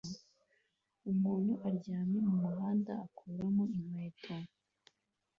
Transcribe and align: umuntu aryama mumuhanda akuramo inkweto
umuntu 1.11 1.51
aryama 1.67 2.17
mumuhanda 2.25 2.91
akuramo 3.05 3.63
inkweto 3.77 4.33